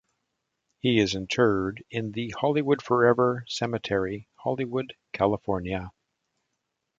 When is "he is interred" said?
0.79-1.83